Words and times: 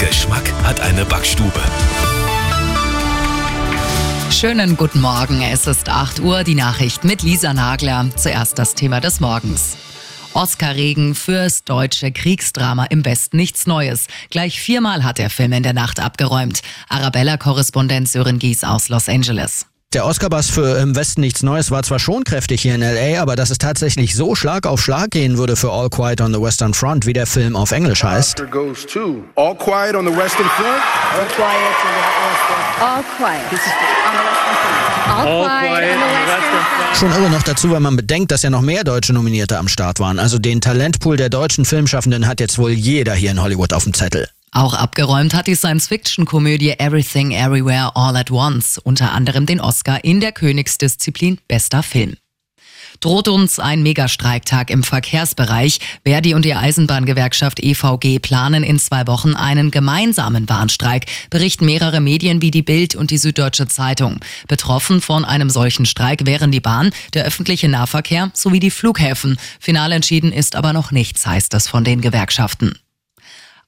Geschmack 0.00 0.50
hat 0.64 0.80
eine 0.80 1.04
Backstube. 1.04 1.60
Schönen 4.30 4.78
guten 4.78 5.02
Morgen. 5.02 5.42
Es 5.42 5.66
ist 5.66 5.90
8 5.90 6.20
Uhr, 6.20 6.42
die 6.42 6.54
Nachricht 6.54 7.04
mit 7.04 7.20
Lisa 7.22 7.52
Nagler. 7.52 8.08
Zuerst 8.16 8.58
das 8.58 8.74
Thema 8.74 9.02
des 9.02 9.20
Morgens. 9.20 9.76
Oscar-Regen 10.32 11.14
fürs 11.14 11.64
deutsche 11.64 12.12
Kriegsdrama 12.12 12.86
im 12.86 13.04
Westen 13.04 13.36
nichts 13.36 13.66
Neues. 13.66 14.06
Gleich 14.30 14.58
viermal 14.58 15.04
hat 15.04 15.18
der 15.18 15.28
Film 15.28 15.52
in 15.52 15.62
der 15.62 15.74
Nacht 15.74 16.00
abgeräumt. 16.00 16.62
Arabella-Korrespondent 16.88 18.08
Sören 18.08 18.38
Gies 18.38 18.64
aus 18.64 18.88
Los 18.88 19.06
Angeles. 19.06 19.66
Der 19.92 20.06
Oscar-Bass 20.06 20.50
für 20.50 20.78
Im 20.78 20.94
Westen 20.94 21.20
nichts 21.20 21.42
Neues 21.42 21.72
war 21.72 21.82
zwar 21.82 21.98
schon 21.98 22.22
kräftig 22.22 22.62
hier 22.62 22.76
in 22.76 22.82
L.A., 22.82 23.20
aber 23.20 23.34
dass 23.34 23.50
es 23.50 23.58
tatsächlich 23.58 24.14
so 24.14 24.36
Schlag 24.36 24.64
auf 24.64 24.80
Schlag 24.80 25.10
gehen 25.10 25.36
würde 25.36 25.56
für 25.56 25.72
All 25.72 25.90
Quiet 25.90 26.20
on 26.20 26.32
the 26.32 26.40
Western 26.40 26.74
Front, 26.74 27.06
wie 27.06 27.12
der 27.12 27.26
Film 27.26 27.56
auf 27.56 27.72
Englisch 27.72 28.04
heißt. 28.04 28.40
All 28.40 28.46
Quiet 29.56 29.96
on 29.96 30.06
the 30.06 30.16
Western 30.16 30.46
Front. 30.46 30.80
All 31.18 31.26
quiet 31.26 31.56
on 31.66 31.74
the 33.02 34.22
Western 34.30 34.56
Front. 34.62 35.26
All 35.26 35.44
quiet 35.58 35.96
on 35.96 35.98
the 35.98 36.22
Western. 36.30 36.94
Schon 36.94 37.10
irre 37.10 37.30
noch 37.30 37.42
dazu, 37.42 37.72
wenn 37.72 37.82
man 37.82 37.96
bedenkt, 37.96 38.30
dass 38.30 38.42
ja 38.42 38.50
noch 38.50 38.62
mehr 38.62 38.84
deutsche 38.84 39.12
Nominierte 39.12 39.58
am 39.58 39.66
Start 39.66 39.98
waren. 39.98 40.20
Also 40.20 40.38
den 40.38 40.60
Talentpool 40.60 41.16
der 41.16 41.30
deutschen 41.30 41.64
Filmschaffenden 41.64 42.28
hat 42.28 42.38
jetzt 42.38 42.58
wohl 42.58 42.70
jeder 42.70 43.14
hier 43.14 43.32
in 43.32 43.42
Hollywood 43.42 43.72
auf 43.72 43.82
dem 43.82 43.92
Zettel. 43.94 44.28
Auch 44.52 44.74
abgeräumt 44.74 45.32
hat 45.32 45.46
die 45.46 45.54
Science-Fiction-Komödie 45.54 46.72
Everything 46.78 47.30
Everywhere 47.30 47.94
All 47.94 48.16
at 48.16 48.32
Once 48.32 48.78
unter 48.78 49.12
anderem 49.12 49.46
den 49.46 49.60
Oscar 49.60 50.02
in 50.02 50.20
der 50.20 50.32
Königsdisziplin 50.32 51.38
Bester 51.46 51.84
Film. 51.84 52.16
Droht 52.98 53.28
uns 53.28 53.58
ein 53.58 53.82
Megastreiktag 53.82 54.68
im 54.70 54.82
Verkehrsbereich. 54.82 55.78
Verdi 56.04 56.34
und 56.34 56.44
die 56.44 56.54
Eisenbahngewerkschaft 56.54 57.60
EVG 57.60 58.18
planen 58.18 58.62
in 58.64 58.78
zwei 58.78 59.06
Wochen 59.06 59.34
einen 59.34 59.70
gemeinsamen 59.70 60.46
Bahnstreik, 60.46 61.06
berichten 61.30 61.64
mehrere 61.64 62.00
Medien 62.00 62.42
wie 62.42 62.50
die 62.50 62.62
Bild 62.62 62.96
und 62.96 63.10
die 63.10 63.18
Süddeutsche 63.18 63.68
Zeitung. 63.68 64.18
Betroffen 64.48 65.00
von 65.00 65.24
einem 65.24 65.48
solchen 65.48 65.86
Streik 65.86 66.26
wären 66.26 66.50
die 66.50 66.60
Bahn, 66.60 66.90
der 67.14 67.24
öffentliche 67.24 67.68
Nahverkehr 67.68 68.32
sowie 68.34 68.60
die 68.60 68.70
Flughäfen. 68.70 69.38
Final 69.60 69.92
entschieden 69.92 70.32
ist 70.32 70.56
aber 70.56 70.72
noch 70.72 70.90
nichts, 70.90 71.24
heißt 71.26 71.54
es 71.54 71.68
von 71.68 71.84
den 71.84 72.00
Gewerkschaften. 72.00 72.74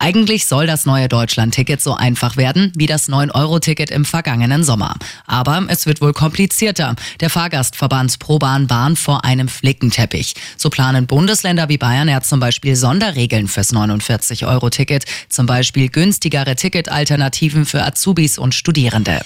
Eigentlich 0.03 0.47
soll 0.47 0.67
das 0.67 0.84
neue 0.84 1.06
Deutschland-Ticket 1.06 1.81
so 1.81 1.95
einfach 1.95 2.36
werden 2.36 2.72
wie 2.75 2.86
das 2.86 3.08
9-Euro-Ticket 3.08 3.92
im 3.92 4.05
vergangenen 4.05 4.64
Sommer. 4.64 4.97
Aber 5.27 5.64
es 5.69 5.86
wird 5.86 6.00
wohl 6.00 6.12
komplizierter. 6.12 6.97
Der 7.20 7.31
Fahrgastverband 7.31 8.19
ProBahn 8.19 8.69
warnt 8.69 8.98
vor 8.98 9.25
einem 9.25 9.47
Flickenteppich. 9.47 10.34
So 10.56 10.70
planen 10.70 11.06
Bundesländer 11.06 11.69
wie 11.69 11.78
Bayern 11.78 12.09
ja 12.09 12.20
zum 12.20 12.41
Beispiel 12.41 12.75
Sonderregeln 12.75 13.47
fürs 13.47 13.72
49-Euro-Ticket, 13.72 15.05
zum 15.28 15.47
Beispiel 15.47 15.89
günstigere 15.89 16.56
Ticketalternativen 16.56 17.64
für 17.64 17.84
Azubis 17.84 18.39
und 18.39 18.56
Studierende. 18.56 19.20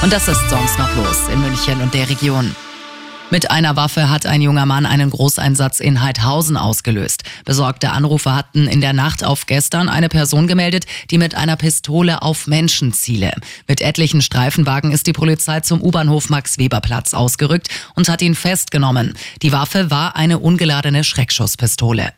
Und 0.00 0.14
das 0.14 0.28
ist 0.28 0.48
sonst 0.48 0.78
noch 0.78 0.96
los 0.96 1.28
in 1.30 1.42
München 1.42 1.82
und 1.82 1.92
der 1.92 2.08
Region. 2.08 2.56
Mit 3.28 3.50
einer 3.50 3.74
Waffe 3.74 4.08
hat 4.08 4.24
ein 4.24 4.40
junger 4.40 4.66
Mann 4.66 4.86
einen 4.86 5.10
Großeinsatz 5.10 5.80
in 5.80 6.00
Heidhausen 6.00 6.56
ausgelöst. 6.56 7.24
Besorgte 7.44 7.90
Anrufer 7.90 8.36
hatten 8.36 8.68
in 8.68 8.80
der 8.80 8.92
Nacht 8.92 9.24
auf 9.24 9.46
gestern 9.46 9.88
eine 9.88 10.08
Person 10.08 10.46
gemeldet, 10.46 10.86
die 11.10 11.18
mit 11.18 11.34
einer 11.34 11.56
Pistole 11.56 12.22
auf 12.22 12.46
Menschen 12.46 12.92
ziele. 12.92 13.32
Mit 13.66 13.80
etlichen 13.80 14.22
Streifenwagen 14.22 14.92
ist 14.92 15.08
die 15.08 15.12
Polizei 15.12 15.58
zum 15.60 15.82
U-Bahnhof 15.82 16.30
Max-Weber-Platz 16.30 17.14
ausgerückt 17.14 17.68
und 17.96 18.08
hat 18.08 18.22
ihn 18.22 18.36
festgenommen. 18.36 19.14
Die 19.42 19.50
Waffe 19.50 19.90
war 19.90 20.14
eine 20.14 20.38
ungeladene 20.38 21.02
Schreckschusspistole. 21.02 22.12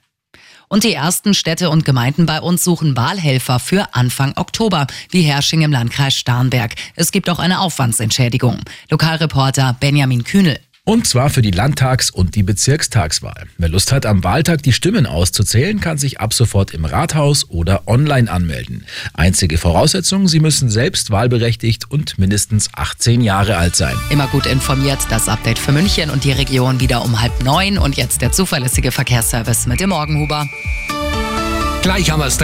Und 0.69 0.85
die 0.85 0.93
ersten 0.93 1.33
Städte 1.33 1.71
und 1.71 1.87
Gemeinden 1.87 2.27
bei 2.27 2.43
uns 2.43 2.63
suchen 2.63 2.95
Wahlhelfer 2.95 3.59
für 3.59 3.95
Anfang 3.95 4.35
Oktober, 4.37 4.87
wie 5.11 5.23
Hersching 5.23 5.63
im 5.63 5.73
Landkreis 5.73 6.15
Starnberg. 6.15 6.75
Es 6.95 7.11
gibt 7.11 7.31
auch 7.31 7.39
eine 7.39 7.61
Aufwandsentschädigung. 7.61 8.61
Lokalreporter 8.91 9.75
Benjamin 9.81 10.25
Kühnel. 10.25 10.61
Und 10.89 11.07
zwar 11.07 11.29
für 11.29 11.43
die 11.43 11.51
Landtags- 11.51 12.11
und 12.11 12.35
die 12.35 12.43
Bezirkstagswahl. 12.43 13.45
Wer 13.59 13.69
Lust 13.69 13.93
hat, 13.93 14.07
am 14.07 14.25
Wahltag 14.25 14.63
die 14.63 14.73
Stimmen 14.73 15.05
auszuzählen, 15.05 15.81
kann 15.81 15.99
sich 15.99 16.19
ab 16.19 16.33
sofort 16.33 16.73
im 16.73 16.87
Rathaus 16.87 17.51
oder 17.51 17.87
online 17.87 18.31
anmelden. 18.31 18.87
Einzige 19.13 19.59
Voraussetzung, 19.59 20.29
Sie 20.29 20.41
müssen 20.41 20.71
selbst 20.71 21.11
wahlberechtigt 21.11 21.91
und 21.91 22.19
mindestens 22.19 22.71
18 22.73 23.21
Jahre 23.21 23.59
alt 23.59 23.77
sein. 23.77 23.97
Immer 24.09 24.29
gut 24.29 24.47
informiert, 24.47 25.01
das 25.11 25.29
Update 25.29 25.59
für 25.59 25.73
München 25.73 26.09
und 26.09 26.25
die 26.25 26.33
Region 26.33 26.81
wieder 26.81 27.05
um 27.05 27.21
halb 27.21 27.45
neun 27.45 27.77
und 27.77 27.99
jetzt 27.99 28.23
der 28.23 28.33
zuverlässige 28.33 28.91
Verkehrsservice 28.91 29.67
mit 29.67 29.81
dem 29.81 29.91
Morgenhuber. 29.91 30.49
Gleich 31.83 32.11
haben 32.11 32.21
wir 32.21 32.27
es 32.27 32.37